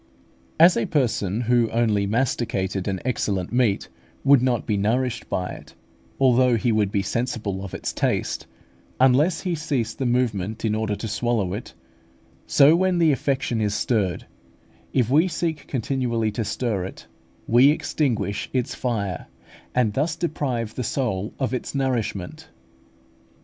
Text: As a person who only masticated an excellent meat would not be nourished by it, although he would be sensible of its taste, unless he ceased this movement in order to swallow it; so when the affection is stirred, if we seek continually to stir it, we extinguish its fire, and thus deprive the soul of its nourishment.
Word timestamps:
As 0.59 0.75
a 0.75 0.87
person 0.87 1.41
who 1.41 1.69
only 1.69 2.07
masticated 2.07 2.87
an 2.87 2.99
excellent 3.05 3.53
meat 3.53 3.87
would 4.23 4.41
not 4.41 4.65
be 4.65 4.75
nourished 4.75 5.29
by 5.29 5.51
it, 5.51 5.75
although 6.19 6.55
he 6.57 6.71
would 6.71 6.91
be 6.91 7.03
sensible 7.03 7.63
of 7.63 7.75
its 7.75 7.93
taste, 7.93 8.47
unless 8.99 9.41
he 9.41 9.53
ceased 9.53 9.99
this 9.99 10.07
movement 10.07 10.65
in 10.65 10.73
order 10.73 10.95
to 10.95 11.07
swallow 11.07 11.53
it; 11.53 11.75
so 12.47 12.75
when 12.75 12.97
the 12.97 13.11
affection 13.11 13.61
is 13.61 13.75
stirred, 13.75 14.25
if 14.91 15.11
we 15.11 15.27
seek 15.27 15.67
continually 15.67 16.31
to 16.31 16.43
stir 16.43 16.83
it, 16.83 17.05
we 17.47 17.69
extinguish 17.69 18.49
its 18.53 18.73
fire, 18.73 19.27
and 19.75 19.93
thus 19.93 20.15
deprive 20.15 20.73
the 20.73 20.83
soul 20.83 21.31
of 21.37 21.53
its 21.53 21.75
nourishment. 21.75 22.49